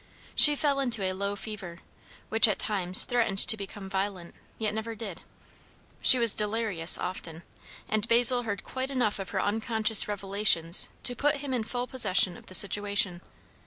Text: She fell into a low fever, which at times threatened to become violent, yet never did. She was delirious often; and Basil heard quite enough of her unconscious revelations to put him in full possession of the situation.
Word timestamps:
She 0.33 0.55
fell 0.55 0.79
into 0.79 1.03
a 1.03 1.13
low 1.13 1.35
fever, 1.35 1.81
which 2.29 2.47
at 2.47 2.57
times 2.57 3.03
threatened 3.03 3.37
to 3.37 3.55
become 3.55 3.87
violent, 3.87 4.33
yet 4.57 4.73
never 4.73 4.95
did. 4.95 5.21
She 6.01 6.17
was 6.17 6.33
delirious 6.33 6.97
often; 6.97 7.43
and 7.87 8.07
Basil 8.07 8.41
heard 8.41 8.63
quite 8.63 8.89
enough 8.89 9.19
of 9.19 9.29
her 9.29 9.39
unconscious 9.39 10.07
revelations 10.07 10.89
to 11.03 11.15
put 11.15 11.35
him 11.37 11.53
in 11.53 11.61
full 11.63 11.85
possession 11.85 12.35
of 12.35 12.47
the 12.47 12.55
situation. 12.55 13.21